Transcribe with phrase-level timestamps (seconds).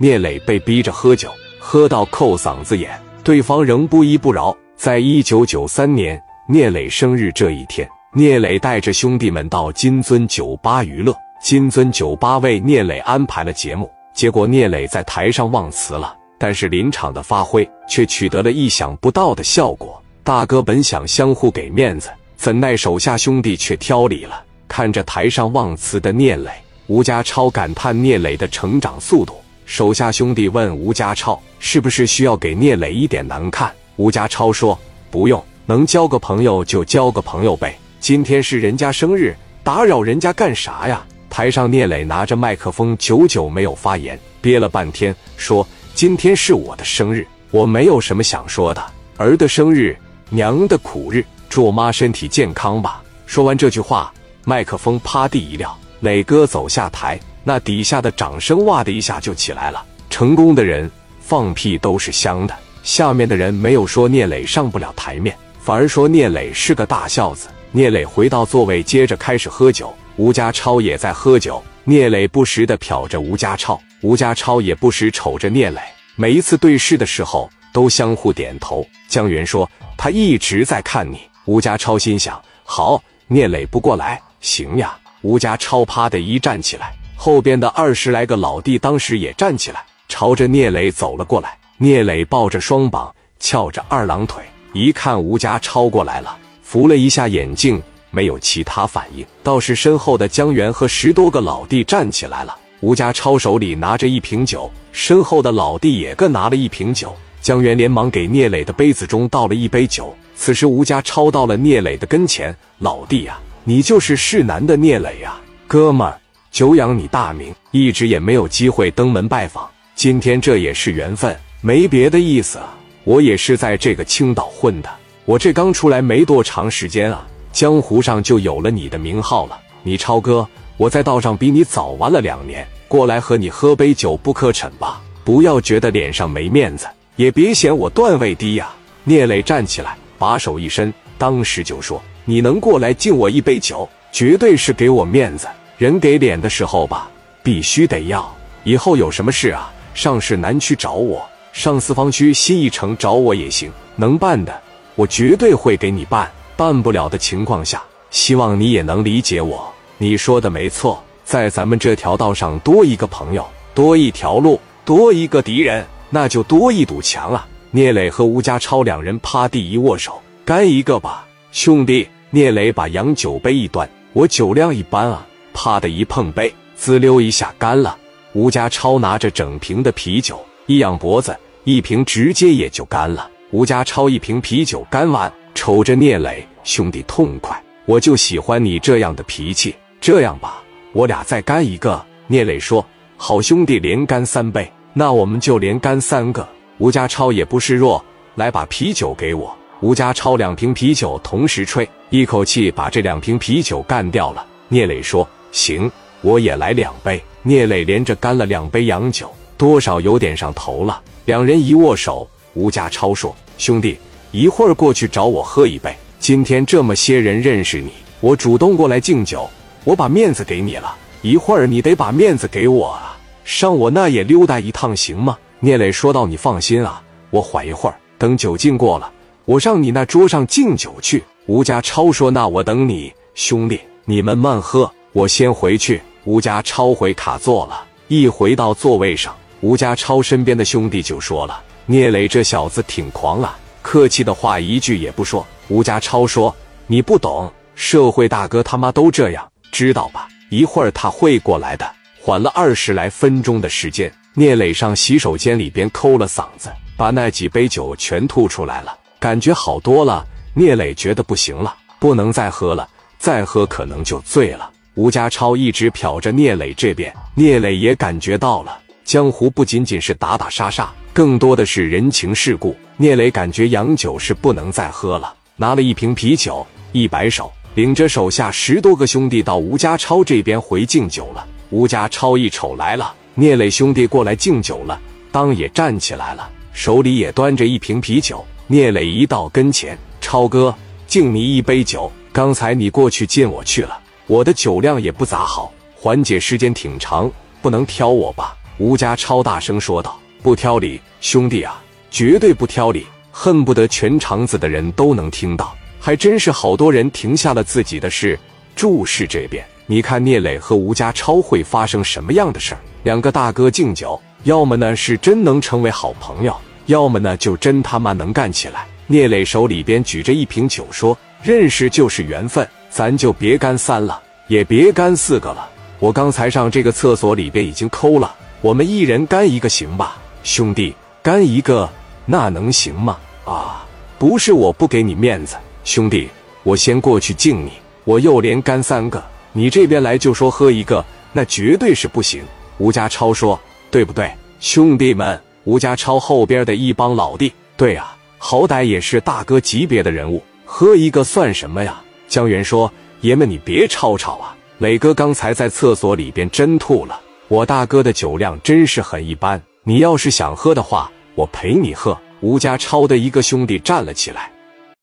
[0.00, 1.28] 聂磊被逼着喝酒，
[1.58, 2.90] 喝到扣嗓子眼，
[3.24, 4.56] 对方仍不依不饶。
[4.76, 11.12] 在一九九三年聂磊生日这一天，聂磊带着兄弟们到金尊酒吧娱乐。
[11.42, 20.00] 金尊酒吧为聂磊安排了节目，结果聂磊在台上忘词了，但是临场的发挥却取得了意想不到的效果。
[20.22, 24.44] 大哥本想相互给面子，怎奈手下兄弟却挑理了。
[24.68, 26.52] 看着台上忘词的聂磊，
[26.86, 29.34] 吴家超感叹聂磊的成长速度。
[29.68, 34.76] 手下兄弟问吴家超：“是不是需要给聂磊一点难看？”吴家超说
[35.10, 37.78] ：“不用，能交个朋友就交个朋友呗。
[38.00, 48.82] 今天是人家生日，打扰人家干啥呀？”台上聂磊拿着麦克风，久久没有发言，憋了半天，说：“今天是我的生日，我没有什么想说的。
[49.18, 49.94] 儿的生日，
[50.30, 54.10] 娘的苦日，祝妈身体健康吧。”说完这句话，
[54.46, 57.18] 麦克风趴地一撂，磊哥走下台。
[57.44, 59.84] 那底下的掌声哇的一下就起来了。
[60.10, 60.90] 成功的人
[61.20, 62.54] 放屁都是香的。
[62.82, 67.48] 下面的人没有说聂磊上不了台面，反而说聂磊是个大孝子。
[67.70, 69.94] 聂磊回到座位，接着开始喝酒。
[70.16, 71.62] 吴家超也在喝酒。
[71.84, 75.80] 聂磊不时的瞟着吴家超，吴家超也不时瞅着聂磊。
[76.16, 78.86] 每一次对视的时候，都相互点头。
[79.08, 86.94] 江源说：“他一直在看你。”吴家超心想：“好，聂磊不过来，行呀。”吴家超啪的一站起来。
[87.16, 91.58] 后边的二十来个老弟当时也站起来，朝着聂磊走了过来。
[91.76, 99.26] 聂磊抱着双膀，翘着二郎腿，一看吴家超过来了，扶了一下眼镜，没有其他反应。
[99.42, 102.56] 倒是身后的江源和十多个老弟站起来了。
[102.80, 107.14] 吴家超手里拿着一瓶酒，身后的老弟也各拿了一瓶酒。
[107.40, 110.16] 江源连忙给聂磊的杯子中倒了一杯酒。
[110.36, 113.38] 此时吴家超到了聂磊的跟前：“老弟呀，
[113.68, 116.18] 你就是世南的聂磊呀，哥们儿。”
[116.50, 119.68] 久仰你大名，一直也没有机会登门拜访。
[119.94, 122.74] 今天这也是缘分，没别的意思啊。
[123.04, 124.88] 我也是在这个青岛混的，
[125.26, 129.60] 我这刚出来没多长时间啊，江湖上就有了你的名号了。
[129.82, 130.48] 你超哥，
[130.78, 135.02] 我在道上比你早玩了两年，过来和你喝杯酒不可逞吧？
[135.26, 138.70] 不要觉得脸上没面子，也别嫌我段位低呀。
[139.04, 147.08] 聂磊站起来，把手一伸，当时就说：“你能过来敬我一杯酒，绝对是给我面子。”人给脸的时候吧，
[147.42, 148.30] 必须得要。
[148.64, 153.72] 以后有什么事啊，上市南区找我，上四方区新一城找我也行。
[153.96, 154.60] 能办的，
[154.94, 156.30] 我绝对会给你办。
[156.54, 159.66] 办不了的情况下，希望你也能理解我。
[159.96, 167.48] 你说的没错，在咱们这条道上多一个朋友，多一条路，多一个敌人，那就多一堵墙啊！
[167.70, 172.06] 聂磊和吴家超两人趴地一握手，干一个吧，兄弟！
[172.30, 175.26] 聂磊把洋酒杯一端，我酒量一般啊。
[175.54, 177.96] 啪的一碰杯，滋溜一下干了。
[178.34, 181.34] 吴家超拿着整瓶的啤酒，一仰脖子，
[181.64, 183.30] 一瓶直接也就干了。
[183.50, 189.74] 吴家超一瓶啤酒干完，瞅着聂磊兄弟痛快，我就喜欢你这样的脾气。
[189.98, 190.62] 这样吧，
[190.92, 192.04] 我俩再干一个。
[192.26, 196.46] 聂磊说：“好兄弟，连干三杯，那我们就连干三个。”
[196.76, 199.56] 吴家超也不示弱，来把啤酒给我。
[199.80, 204.46] 吴家超两瓶啤酒同时吹，一口气把这两瓶啤酒干掉了。
[204.68, 205.28] 聂磊说。
[205.50, 207.22] 行，我也来两杯。
[207.42, 211.00] 聂磊连着干了两杯洋酒，多少有点上头了。
[211.24, 213.98] 两人一握手，吴家超说：“兄弟，
[214.30, 215.96] 一会儿过去找我喝一杯。
[216.18, 219.48] 今天这么些人认识你，我主动过来敬酒，
[219.84, 220.94] 我把面子给你了。
[221.22, 229.10] 一会儿你得把面子给我啊，上我那也溜达一趟行吗？”聂磊说道：“你放心啊，我缓一会儿，等酒劲过了，
[229.48, 236.02] 我上你那桌上敬酒去。”吴家超说：“那我等你，兄弟，你们慢喝。”我先回去。
[236.24, 246.54] 吴家超回卡座了，一回到座位上，吴家超身边的兄弟就说了：“聂磊这小子挺狂啊，客气的话一句也不说。”吴家超说
[246.86, 250.28] ：“你不懂，社会大哥他妈都这样，知道吧？
[250.50, 260.26] 一会儿他会过来的。”缓了二十来分钟的时间，聂磊上洗手间里边抠了嗓子，把那几杯酒全吐出来了，感觉好多了。
[260.54, 262.88] 聂磊觉得不行了，不能再喝了，
[263.18, 264.68] 再喝可能就醉了。
[264.94, 272.76] 吴家超一直瞟着聂磊这边，聂磊也感觉到了，江湖不仅仅是打打杀杀，更多的是人情世故。
[272.96, 281.46] 聂磊感觉洋酒是不能再喝了，拿了一瓶啤酒，一摆手，领着手下十多个兄弟到吴家超这边回敬酒了。
[281.70, 285.00] 吴家超一瞅来了，聂磊兄弟过来敬酒了，
[285.30, 288.44] 当也站起来了，手里也端着一瓶啤酒。
[288.70, 290.74] 聂磊一到跟前，超哥
[291.06, 293.98] 敬你一杯酒，刚才你过去敬我去了。
[294.26, 297.30] 我的酒量也不咋好，缓解时间挺长，
[297.62, 298.54] 不能挑我吧？
[298.76, 305.74] 吴家超大声说道：“不挑理，兄弟啊，绝对不挑理！”恨不得全场子的人都能听到。
[305.98, 308.38] 还真是好多人停下了自己的事，
[308.76, 309.64] 注视这边。
[309.86, 312.80] 你看聂磊和吴家超会发生什么样的事儿？
[313.04, 316.54] 两个大哥敬酒，要么呢是真能成为好朋友，
[316.88, 318.86] 要么呢就真他妈能干起来。
[319.06, 325.68] 聂磊手里边举着一瓶酒，说：“认识就是缘分，咱就别干三了，也别干四个了。
[325.98, 330.18] 我刚才上这个厕所里边已经抠了，我们一人干一个行吧？
[330.42, 331.88] 兄弟，干一个
[332.26, 333.18] 那能行吗？
[333.44, 333.86] 啊，
[334.18, 336.28] 不是我不给你面子，兄弟，
[336.62, 337.72] 我先过去敬你，
[338.04, 342.42] 我又连干三个，你这边来就说喝一个，那绝对是不行。”
[342.76, 343.58] 吴家超说
[343.90, 344.30] ：“对不对，
[344.60, 348.16] 兄弟们？”吴家超后边的一帮老弟，对啊。
[348.38, 352.00] 好歹也是大哥级别的人物，喝一个算什么呀？
[352.26, 354.56] 江源说：“爷们，你别吵吵啊！
[354.78, 357.20] 磊哥刚才在厕所里边真吐了。
[357.48, 364.50] 我大哥的酒量真是很一般，你要是想喝的话，我陪你喝。”吴家超的一个兄弟站了起来。